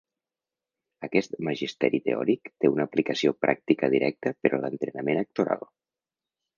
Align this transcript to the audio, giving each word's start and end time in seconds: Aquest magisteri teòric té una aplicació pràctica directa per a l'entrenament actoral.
Aquest 1.07 1.35
magisteri 1.49 1.99
teòric 2.09 2.51
té 2.63 2.73
una 2.73 2.89
aplicació 2.91 3.37
pràctica 3.47 3.93
directa 3.99 4.35
per 4.45 4.57
a 4.59 4.65
l'entrenament 4.67 5.25
actoral. 5.27 5.67